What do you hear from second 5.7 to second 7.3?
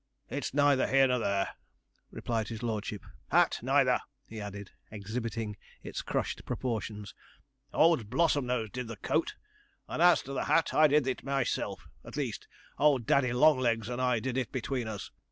its crushed proportions.